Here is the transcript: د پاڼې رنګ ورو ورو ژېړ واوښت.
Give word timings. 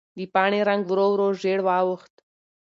د 0.17 0.19
پاڼې 0.33 0.59
رنګ 0.69 0.83
ورو 0.87 1.05
ورو 1.11 1.27
ژېړ 1.41 1.59
واوښت. 1.67 2.13